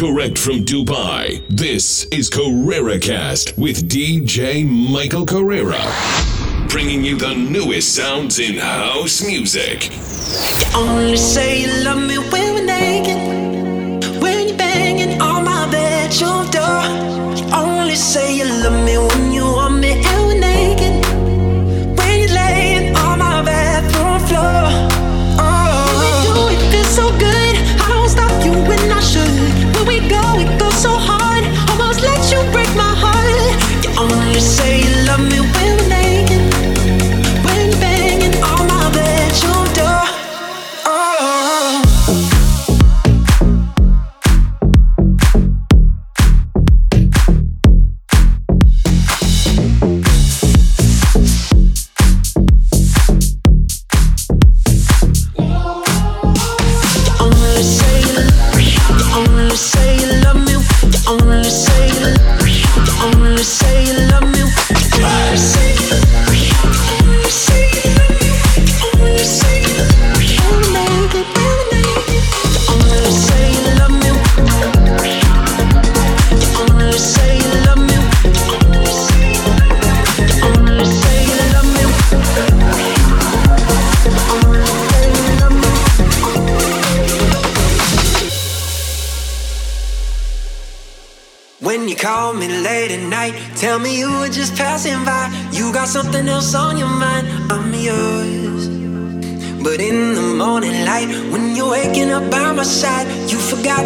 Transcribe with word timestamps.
Direct 0.00 0.38
from 0.38 0.64
Dubai, 0.64 1.42
this 1.50 2.04
is 2.04 2.30
KarreraCast 2.30 3.58
with 3.58 3.86
DJ 3.86 4.66
Michael 4.66 5.26
Karrera. 5.26 5.84
Bringing 6.70 7.04
you 7.04 7.18
the 7.18 7.34
newest 7.34 7.94
sounds 7.94 8.38
in 8.38 8.56
house 8.56 9.22
music. 9.22 9.90
Only 10.74 11.18
say 11.18 11.60
you 11.60 11.84
love 11.84 11.98
me 11.98 12.16
when 12.16 12.54
we're 12.54 12.64
naked, 12.64 14.22
when 14.22 14.48
you're 14.48 14.56
banging 14.56 15.20
on 15.20 15.44
my 15.44 15.70
bedroom 15.70 16.48
door. 16.48 16.80
Only 17.54 17.94
say 17.94 18.34
you 18.34 18.46
love 18.46 18.82
me 18.86 18.96
when 18.96 19.29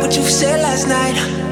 what 0.04 0.14
you 0.14 0.22
said 0.22 0.60
last 0.60 0.86
night. 0.86 1.43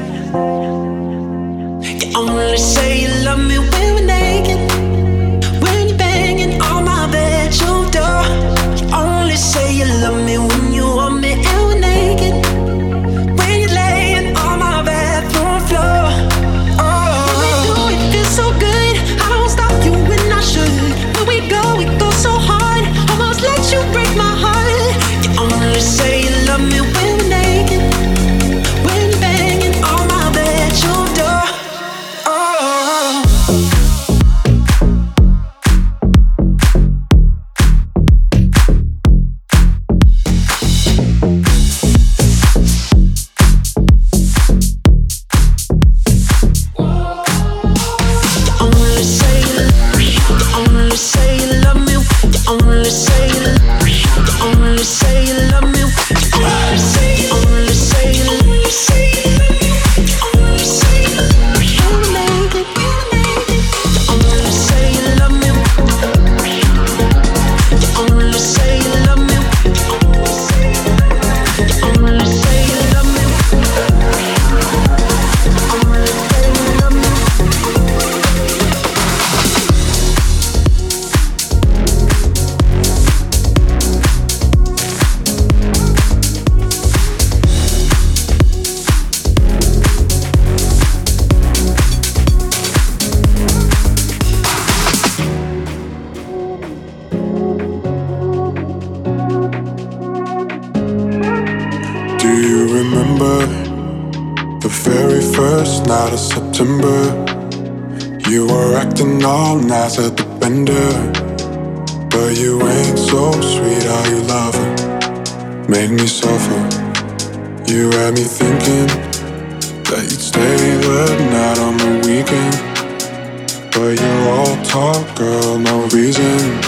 But 123.75 123.99
you're 123.99 124.29
all 124.29 124.55
talk, 124.63 125.15
girl, 125.15 125.57
no 125.57 125.87
reason. 125.87 126.61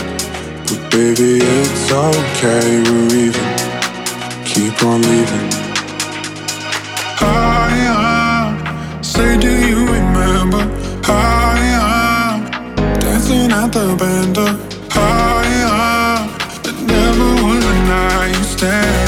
But 0.66 0.90
baby, 0.90 1.38
it's 1.40 1.92
okay, 1.92 2.82
we're 2.82 3.14
even. 3.26 3.50
Keep 4.44 4.84
on 4.84 5.04
leaving. 5.04 5.50
I 7.22 7.70
am. 7.94 9.04
Say, 9.04 9.38
do 9.38 9.52
you 9.68 9.86
remember? 9.86 10.64
I 11.04 11.60
am 11.86 13.00
dancing 13.00 13.52
at 13.52 13.72
the 13.72 13.96
bender. 14.00 14.58
I 14.90 15.46
am. 15.78 16.30
It 16.66 16.82
never 16.88 17.30
was 17.46 17.66
a 17.66 17.78
night 17.88 18.44
stand. 18.46 19.05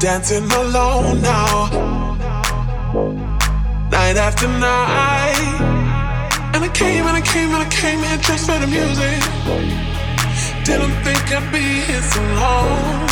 Dancing 0.00 0.50
alone 0.50 1.20
now, 1.20 1.68
night 3.90 4.16
after 4.16 4.48
night. 4.48 5.36
And 6.54 6.64
I 6.64 6.70
came 6.72 7.04
and 7.04 7.16
I 7.16 7.20
came 7.20 7.50
and 7.52 7.62
I 7.62 7.68
came 7.68 7.98
here 7.98 8.16
just 8.28 8.46
for 8.48 8.58
the 8.58 8.66
music. 8.66 9.20
Didn't 10.64 10.96
think 11.04 11.24
I'd 11.30 11.52
be 11.52 11.64
here 11.84 12.00
so 12.00 12.22
long, 12.40 13.06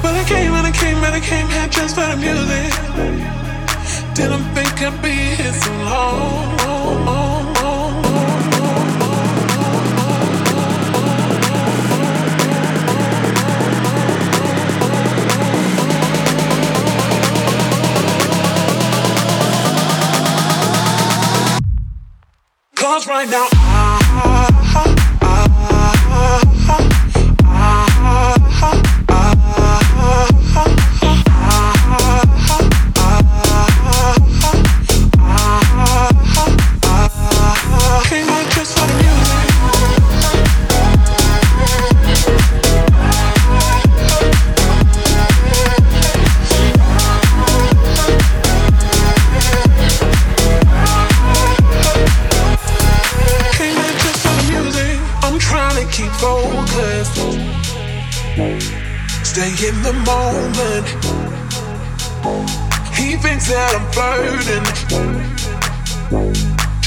but 0.00 0.14
I 0.14 0.24
came 0.26 0.54
and 0.54 0.66
I 0.66 0.72
came 0.72 1.04
and 1.04 1.14
I 1.14 1.20
came 1.20 1.48
here 1.48 1.68
just 1.68 1.96
for 1.96 2.06
the 2.12 2.16
music. 2.16 2.72
Didn't 4.14 4.46
think 4.54 4.72
I'd 4.80 5.02
be 5.02 5.16
here 5.36 5.52
so 5.52 5.70
long. 5.84 7.29
Right 22.90 23.28
now, 23.28 23.69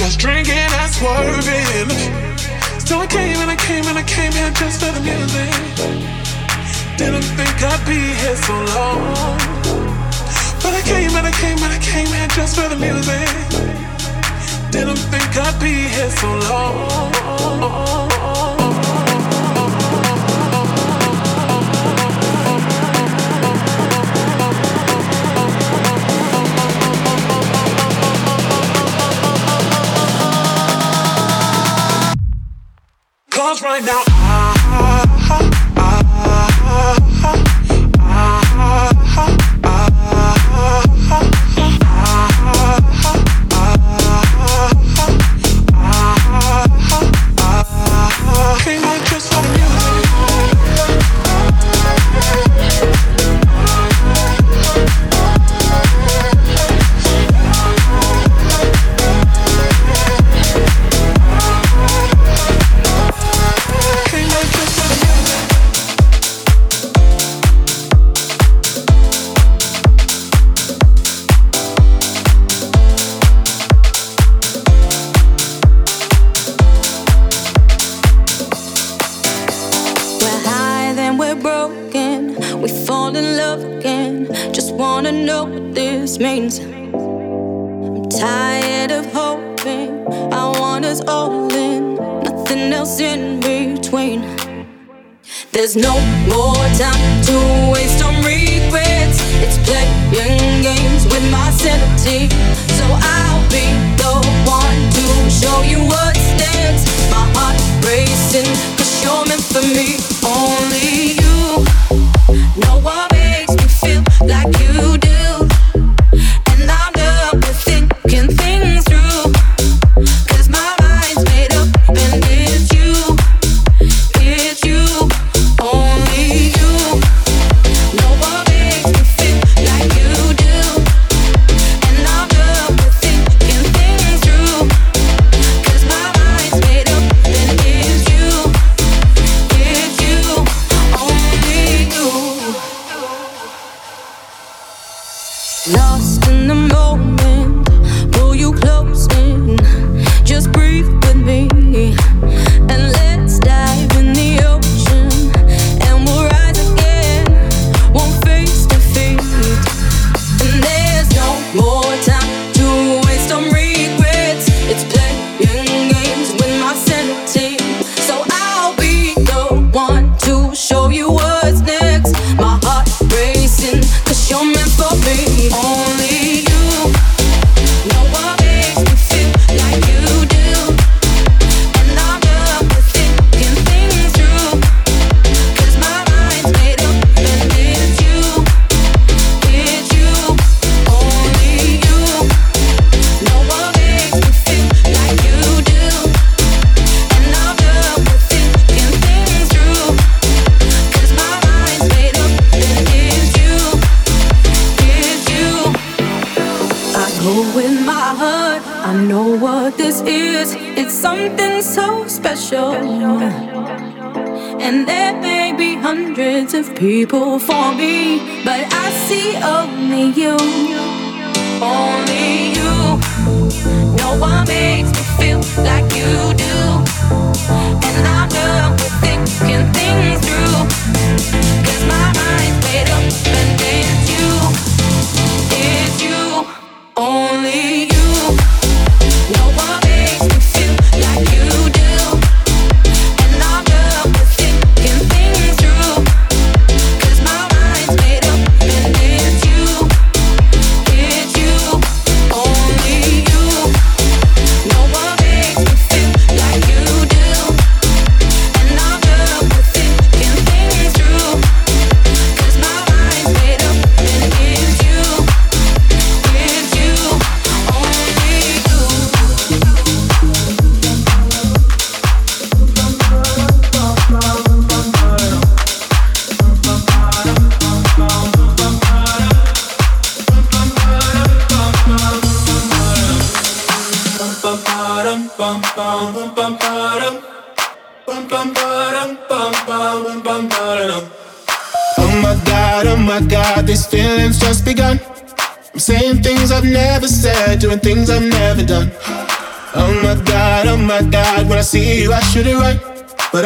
just 0.03 0.19
drinking 0.19 0.53
and 0.53 0.91
swerving. 0.91 1.89
So 2.87 2.99
I 2.99 3.07
came 3.07 3.37
and 3.37 3.49
I 3.49 3.55
came 3.55 3.85
and 3.85 3.97
I 3.97 4.03
came 4.03 4.33
here 4.33 4.51
just 4.51 4.81
for 4.81 4.91
the 4.91 4.99
music. 4.99 5.53
Didn't 6.97 7.27
think 7.37 7.55
I'd 7.63 7.83
be 7.87 7.99
here 8.21 8.35
so 8.35 8.55
long, 8.75 8.99
but 10.61 10.73
I 10.75 10.81
came 10.83 11.15
and 11.15 11.25
I 11.25 11.31
came 11.31 11.57
and 11.65 11.71
I 11.71 11.79
came 11.79 12.07
here 12.07 12.27
just 12.35 12.55
for 12.57 12.67
the 12.67 12.75
music. 12.75 13.27
Didn't 14.71 15.01
think 15.11 15.37
I'd 15.37 15.57
be 15.61 15.87
here 15.95 16.11
so 16.11 16.29
long. 16.51 18.32
Right 33.61 33.83
now. 33.83 34.32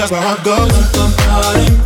Cause 0.00 0.12
where 0.12 0.22
I 0.22 0.42
go, 0.42 0.56
to 0.56 0.72
the 0.72 1.14
party. 1.28 1.79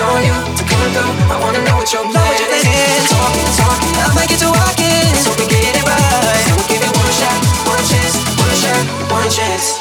It's 0.00 0.08
on 0.08 0.24
you 0.24 0.32
to 0.32 0.64
come 0.64 0.80
and 0.80 0.94
go. 0.94 1.04
I 1.28 1.36
wanna 1.42 1.60
know 1.62 1.76
what 1.76 1.92
your 1.92 2.00
plan 2.08 2.32
is. 2.56 3.04
Talking, 3.12 3.52
talking, 3.52 3.96
I 4.00 4.08
might 4.16 4.30
get 4.30 4.40
to 4.40 4.48
walking. 4.48 5.12
So 5.20 5.28
we 5.36 5.44
get 5.44 5.76
it 5.76 5.84
right. 5.84 6.40
So 6.48 6.56
we'll 6.56 6.68
give 6.72 6.80
it 6.80 6.96
one 6.96 7.12
shot, 7.20 7.36
one 7.68 7.84
chance, 7.84 8.16
one 8.40 8.56
shot, 8.56 8.80
one 9.12 9.28
chance. 9.28 9.80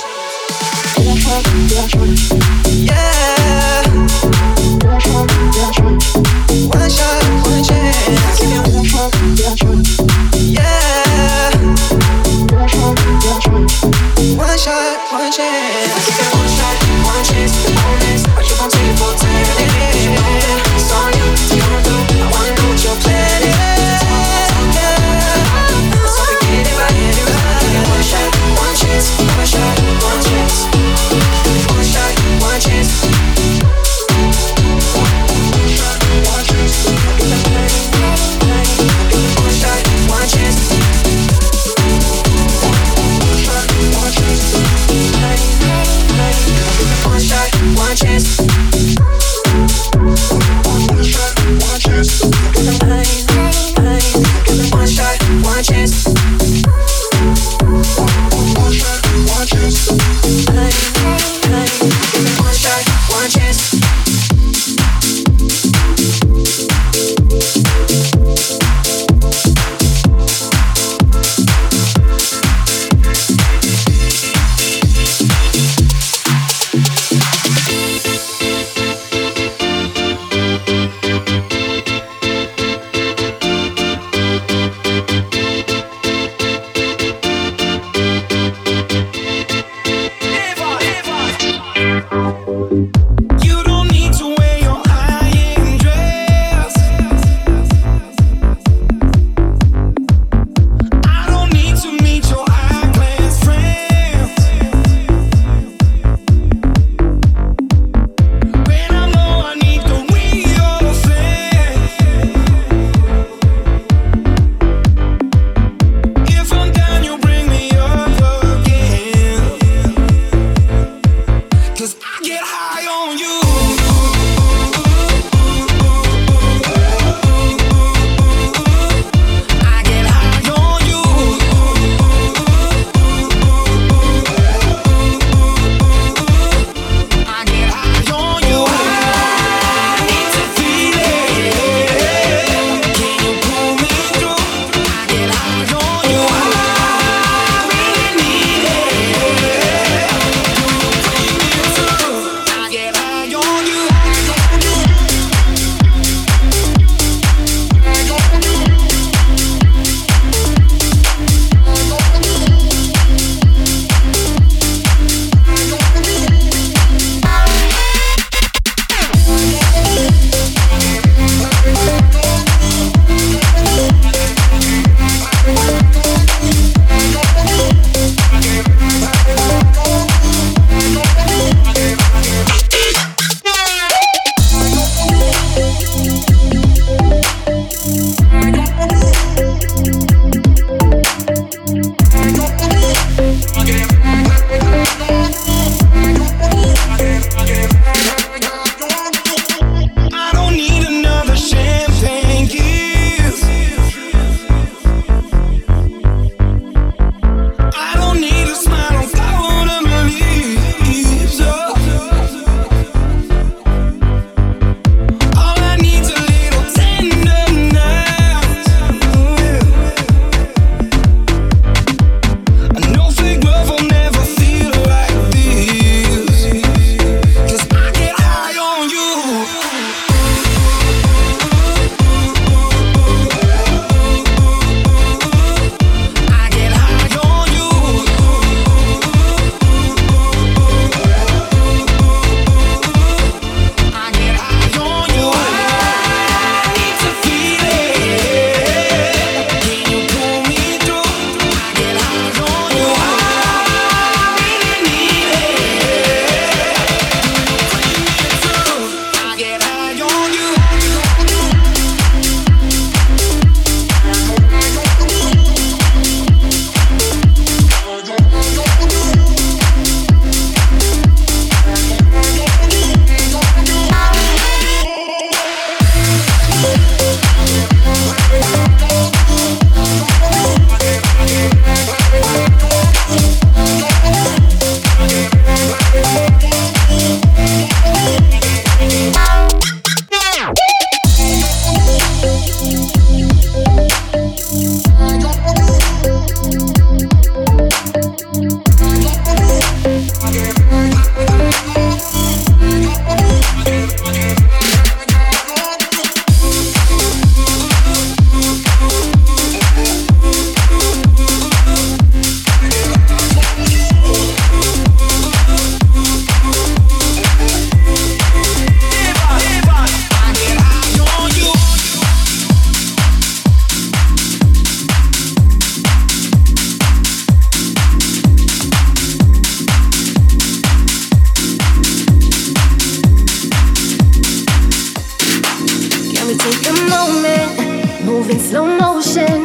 take 336.39 336.61
the 336.63 336.73
moment, 336.95 338.05
move 338.05 338.29
in 338.29 338.39
slow 338.39 338.65
motion. 338.65 339.37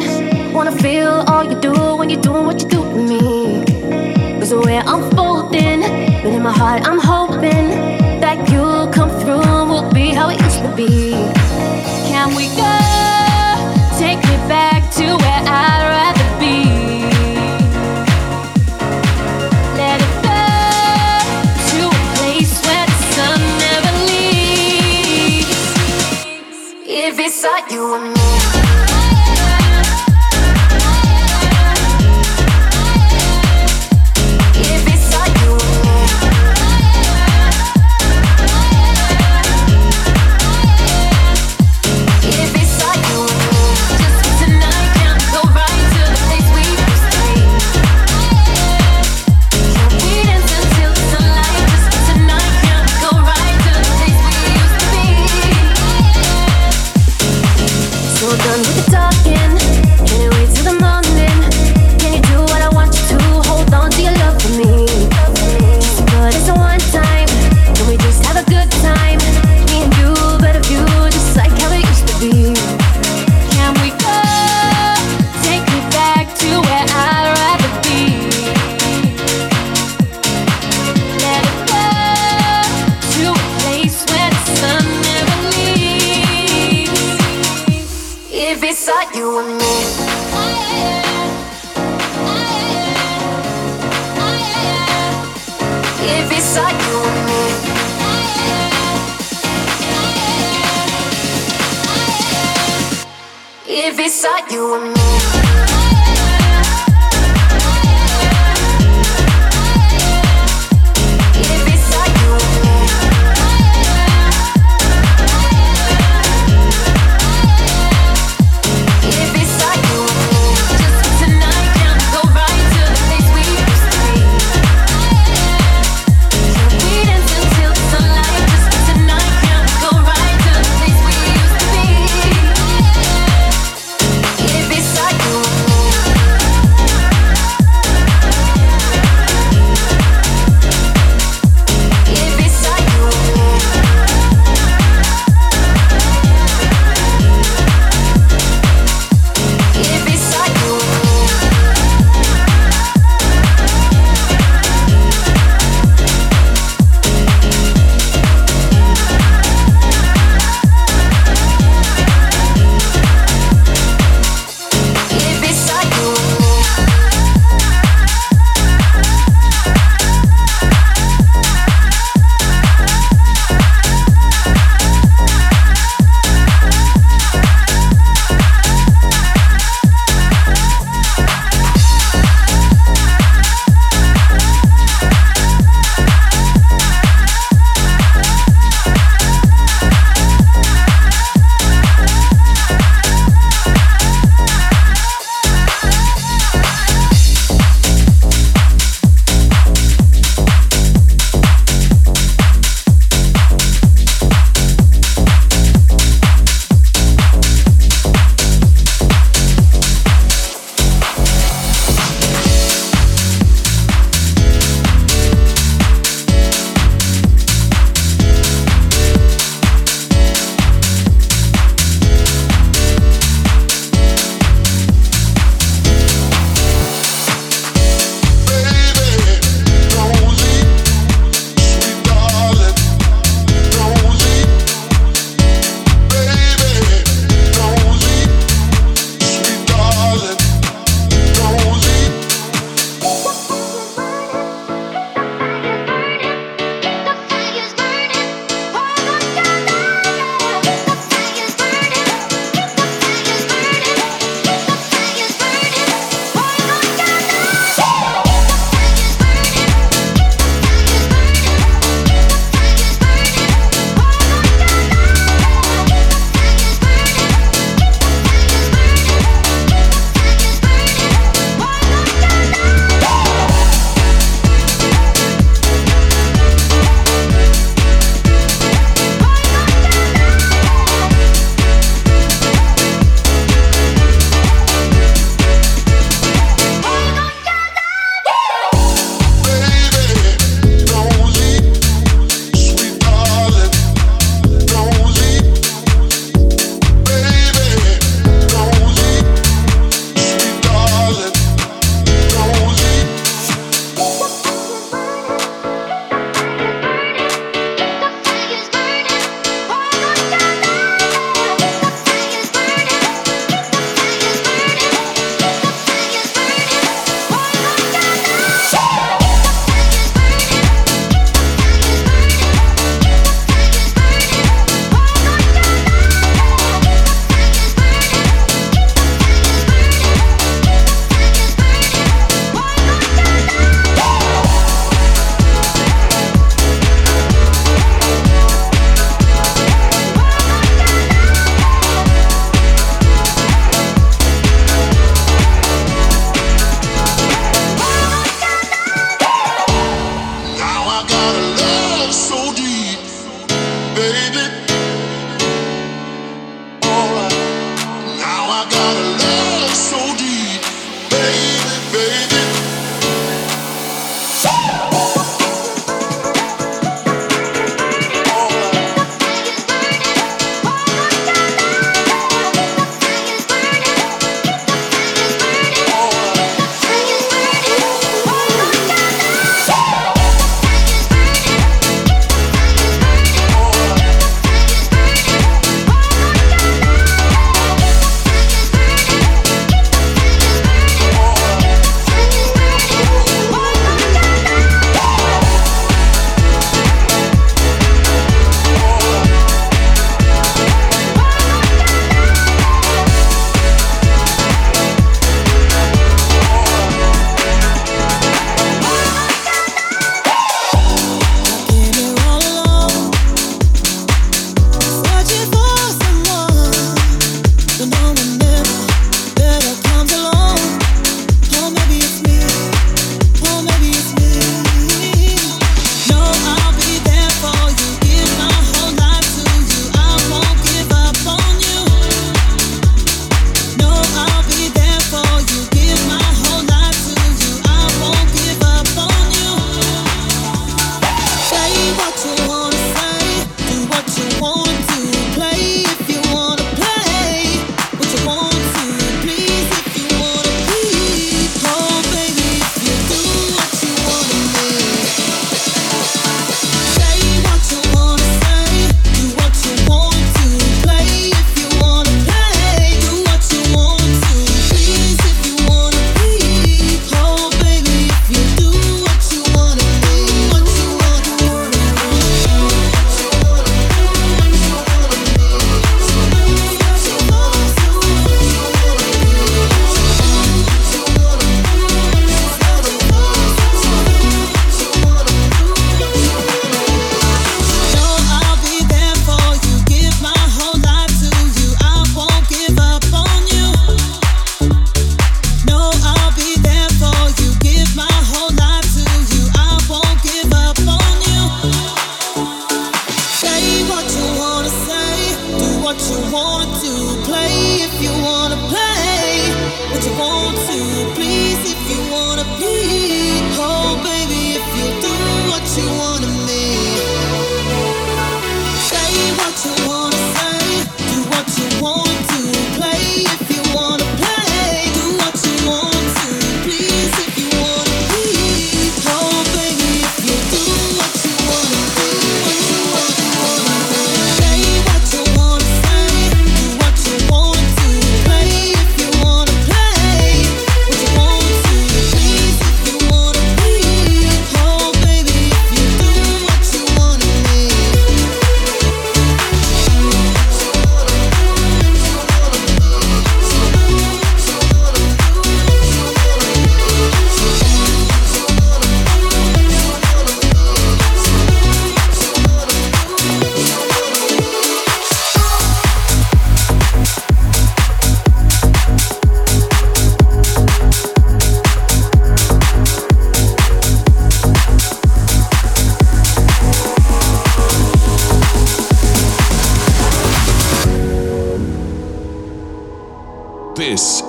Wanna 0.53 0.71
feel 0.71 1.23
all 1.27 1.43
you 1.43 1.59
do 1.59 1.73
when 1.97 2.09
you 2.09 2.17
do 2.17 2.31
what 2.31 2.61
you 2.61 2.67
do 2.67 2.81
to 2.93 2.95
me. 3.11 3.19
Cause 4.39 4.49
the 4.51 4.59
way 4.59 4.77
I'm 4.77 5.03
folding, 5.15 5.81
but 6.21 6.31
in 6.37 6.41
my 6.41 6.51
heart 6.51 6.87
I'm 6.87 6.99
hoping 6.99 7.67
that 8.23 8.49
you'll 8.49 8.87
come 8.87 9.09
through. 9.21 9.43
we'll 9.71 9.91
be 9.91 10.07
how 10.09 10.29
it 10.29 10.39
used 10.41 10.61
to 10.65 10.71
be. 10.75 11.11
Can 12.09 12.27
we 12.37 12.45
go? 12.61 12.75
Take 13.99 14.19
me 14.29 14.35
back 14.47 14.81
to 14.97 15.05
where 15.21 15.43
I. 15.47 15.94
inside 27.45 27.71
you 27.71 27.93
and 27.93 28.09
me. 28.09 28.14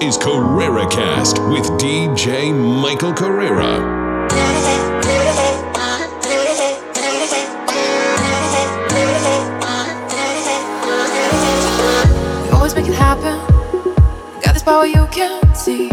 is 0.02 0.18
Karrera 0.18 0.90
Cast 0.90 1.38
with 1.48 1.64
DJ 1.80 2.52
Michael 2.52 3.12
Karrera. 3.12 3.94
make 12.74 12.88
it 12.88 12.94
happen. 12.94 13.38
Got 14.42 14.52
this 14.52 14.62
power 14.62 14.84
you 14.84 15.06
can't 15.10 15.56
see. 15.56 15.88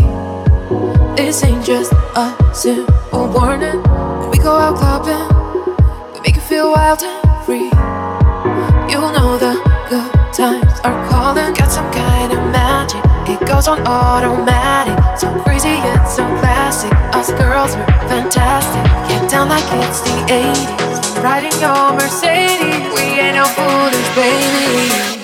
This 1.16 1.42
ain't 1.46 1.64
just 1.64 1.94
a 1.94 2.36
simple 2.54 3.30
warning. 3.30 3.82
When 3.84 4.32
we 4.32 4.38
go 4.38 4.58
out 4.58 4.76
clubbing, 4.76 6.14
we 6.14 6.20
make 6.20 6.36
you 6.36 6.42
feel 6.42 6.74
wild 6.74 7.02
and 7.04 7.46
free. 7.46 7.72
You 8.92 9.00
know 9.00 9.38
the 9.38 9.54
good 9.90 10.34
times 10.34 10.80
are 10.84 11.10
calling 11.10 11.63
goes 13.46 13.68
on 13.68 13.80
automatic. 13.88 14.98
So 15.18 15.28
crazy 15.44 15.70
and 15.70 16.08
so 16.08 16.24
classic. 16.40 16.92
Us 17.14 17.32
girls 17.32 17.76
were 17.76 17.86
fantastic. 18.08 18.84
Get 19.10 19.30
down 19.30 19.50
like 19.50 19.66
it's 19.84 20.02
the 20.02 20.16
80s. 20.28 21.24
Riding 21.24 21.58
your 21.60 21.94
Mercedes. 21.94 22.84
We 22.96 23.20
ain't 23.20 23.36
no 23.36 23.46
foolish 23.46 24.10
baby. 24.16 25.23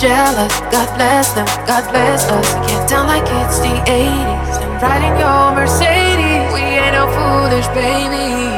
jealous. 0.00 0.54
God 0.70 0.88
bless 0.94 1.32
them, 1.32 1.46
God 1.66 1.90
bless 1.90 2.24
us. 2.30 2.54
Get 2.70 2.88
down 2.88 3.06
like 3.06 3.26
it's 3.26 3.58
the 3.58 3.74
80s. 3.90 4.62
I'm 4.62 4.78
riding 4.80 5.16
your 5.18 5.54
Mercedes. 5.58 6.52
We 6.54 6.60
ain't 6.60 6.94
no 6.94 7.06
foolish 7.10 7.66
babies. 7.74 8.57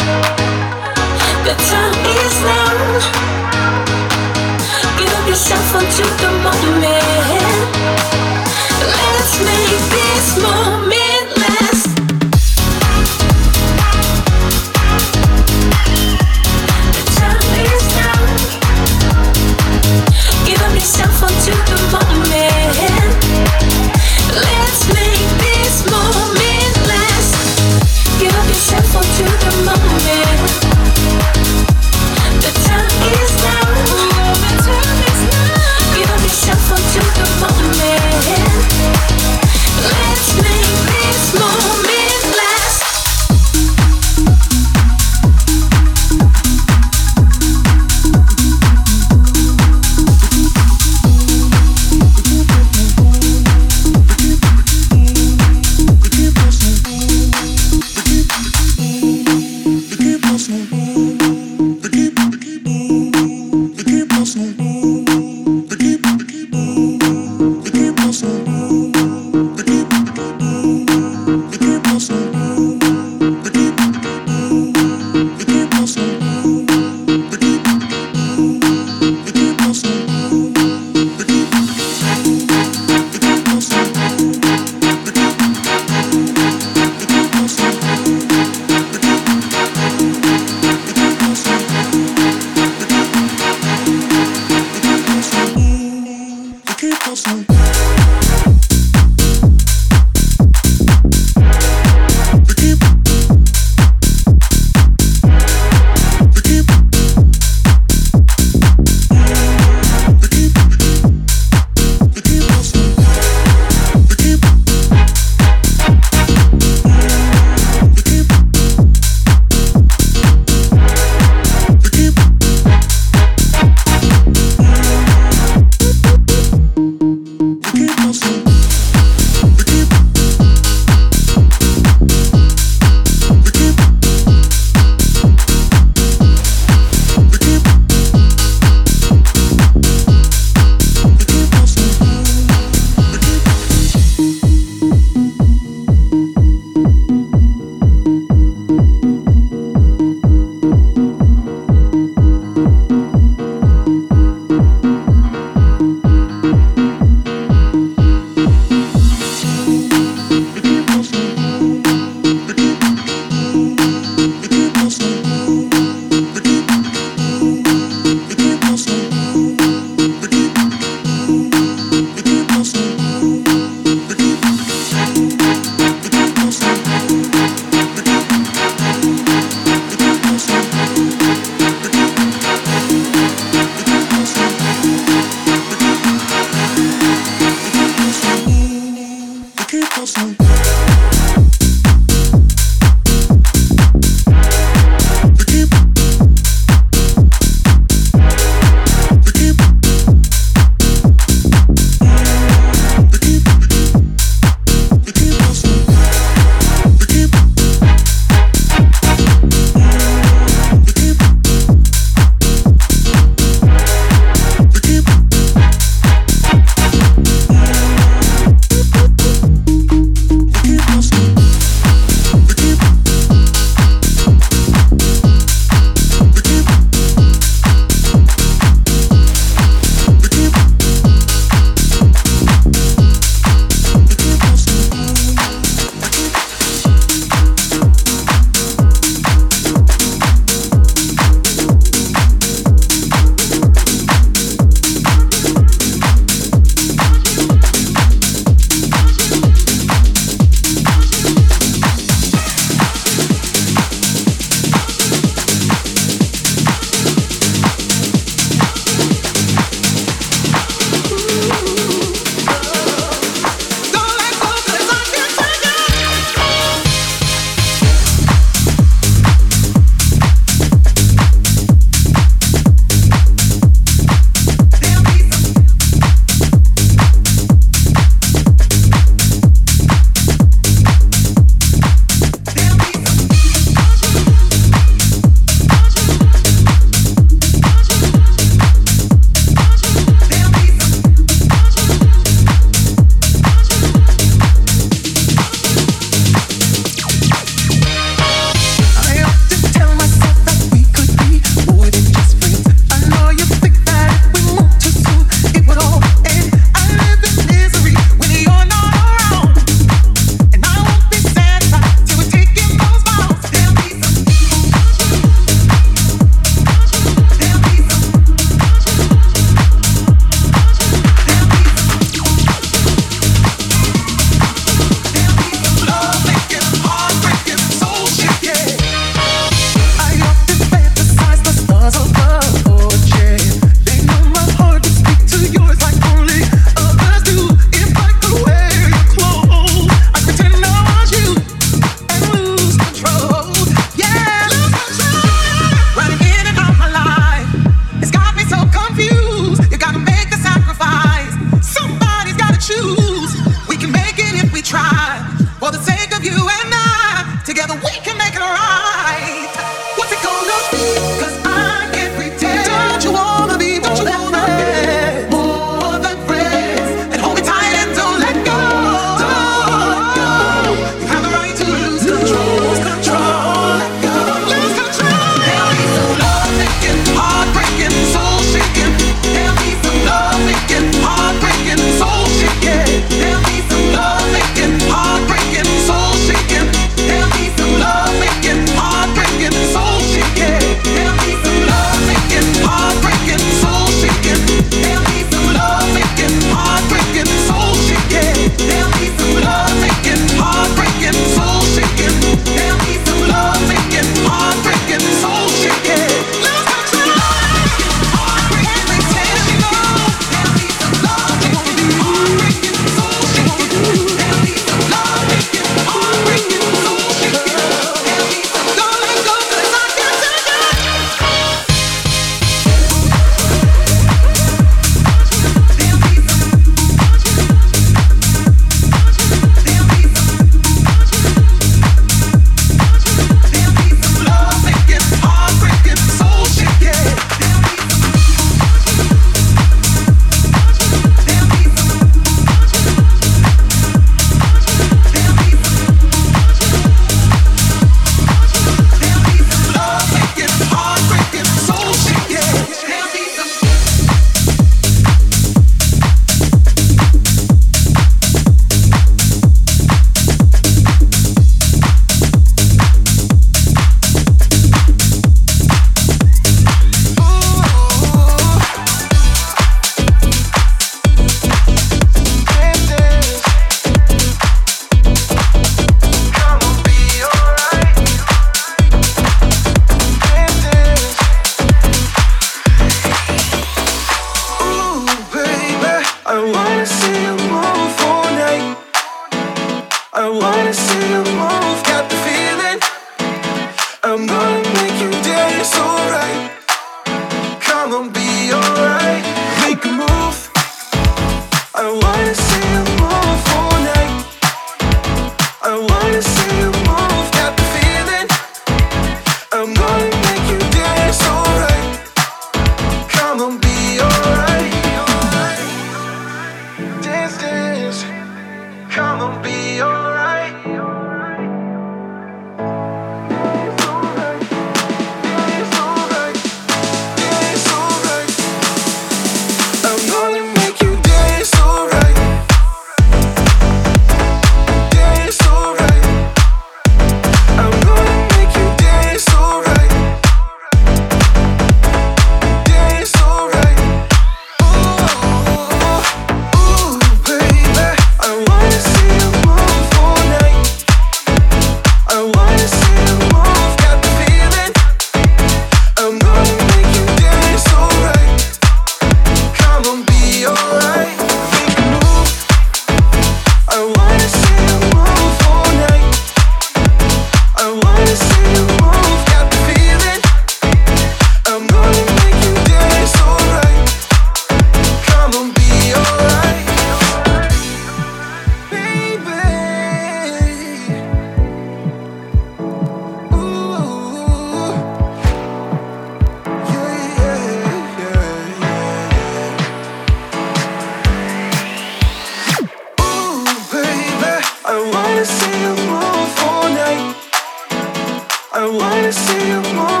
I 598.61 598.67
wanna 598.67 599.11
see 599.11 599.47
you 599.47 599.59
more. 599.73 600.00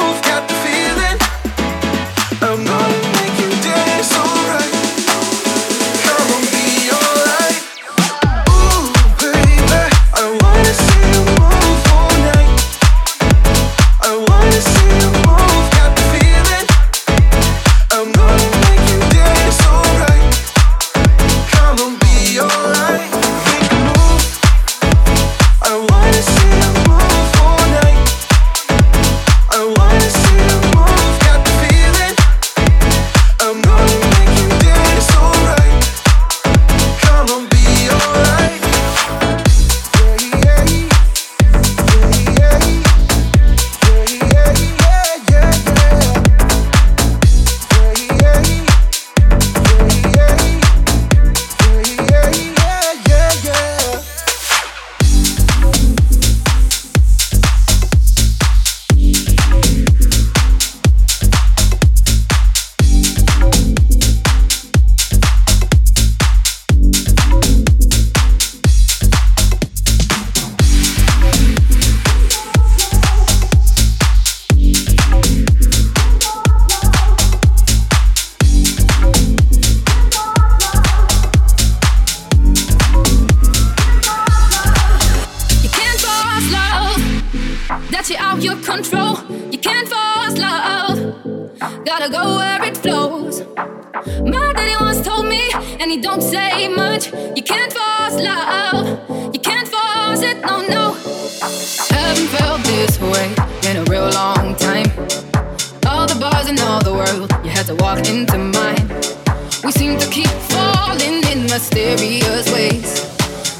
mysterious 111.73 112.51
ways. 112.51 113.07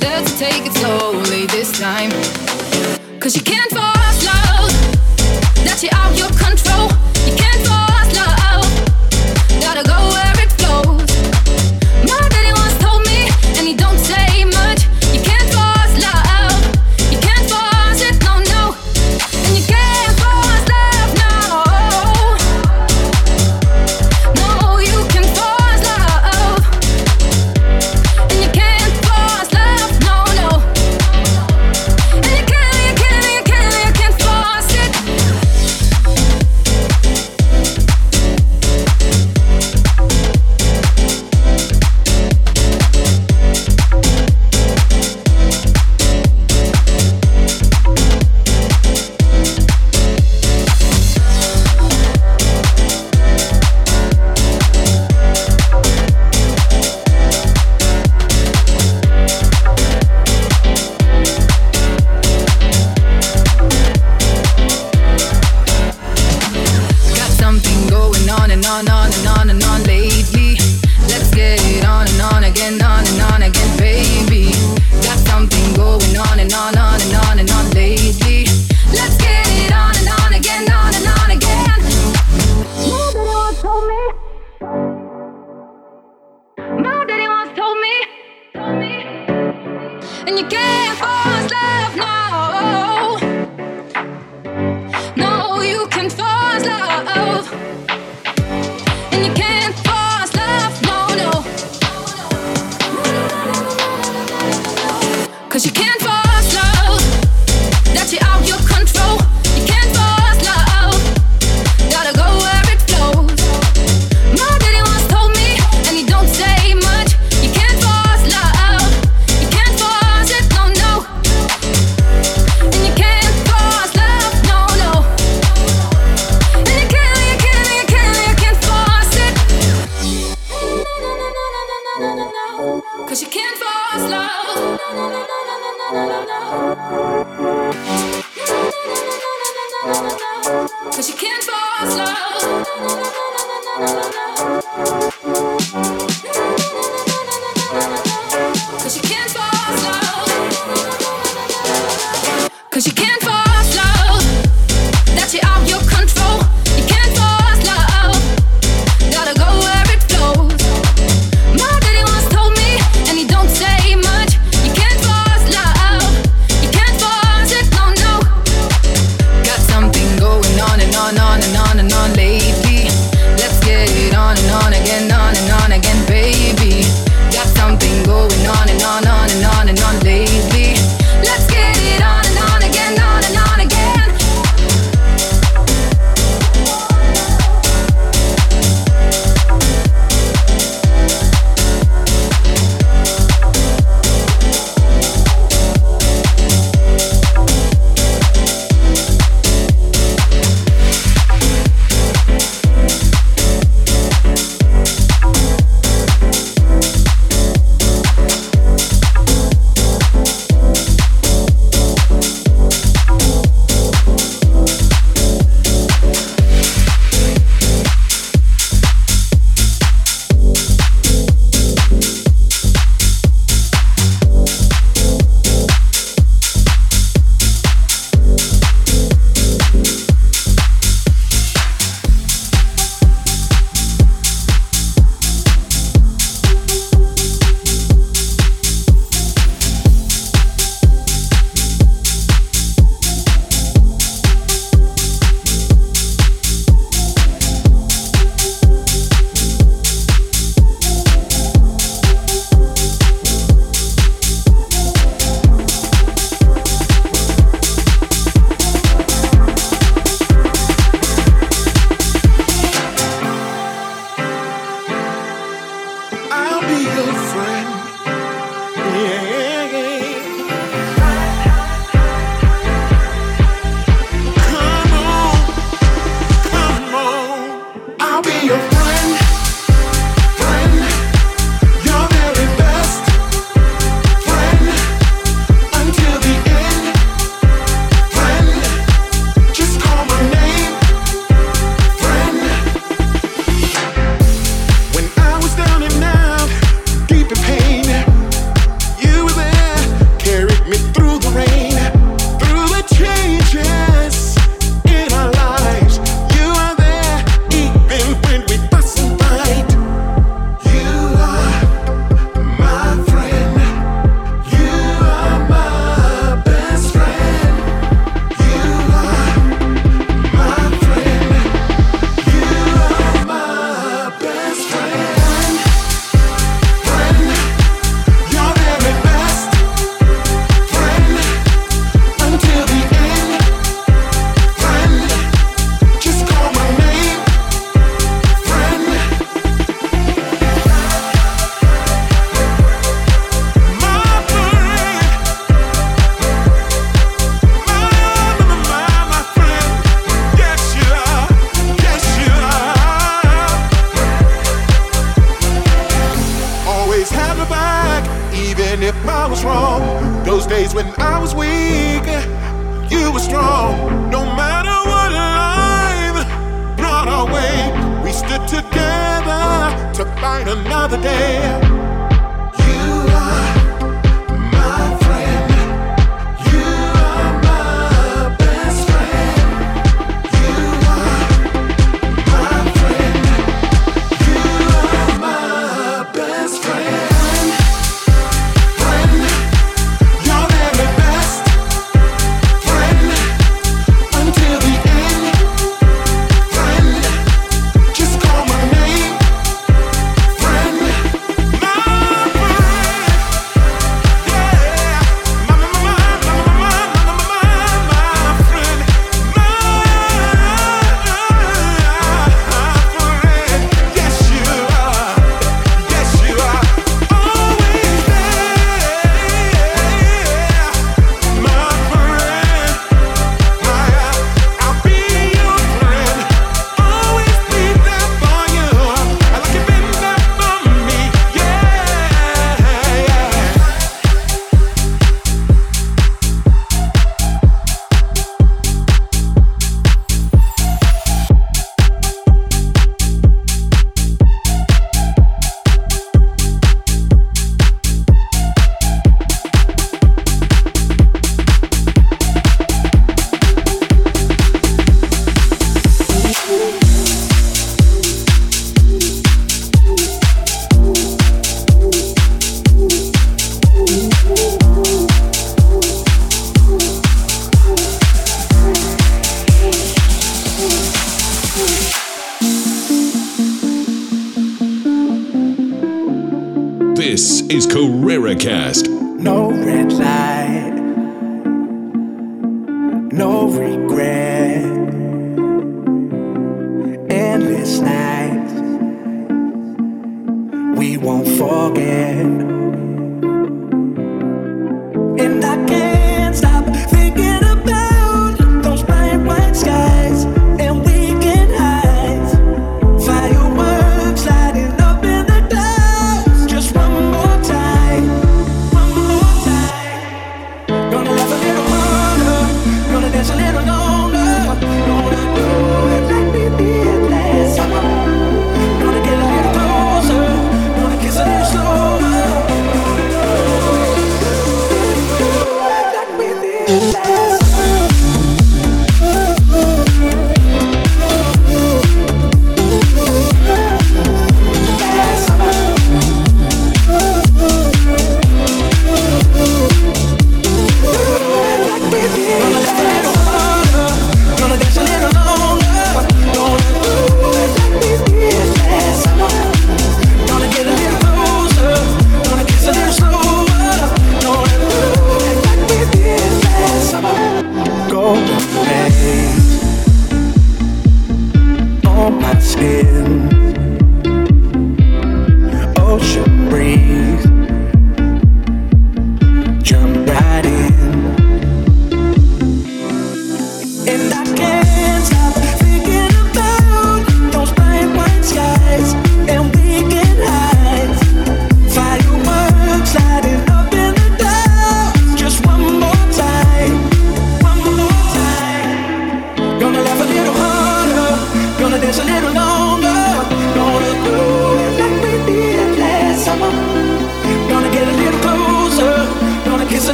Let's 0.00 0.38
take 0.38 0.66
it 0.66 0.72
slowly 0.74 1.46
this 1.46 1.78
time. 1.78 2.10
Cause 3.20 3.34
you 3.34 3.42
can't 3.42 3.70
force 3.70 4.24
love 4.26 4.70
that 5.64 5.80
you're 5.82 5.94
out 5.94 6.16
your 6.18 6.28
control. 6.28 6.53